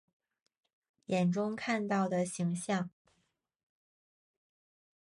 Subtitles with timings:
[1.05, 2.89] 眼中看到的形象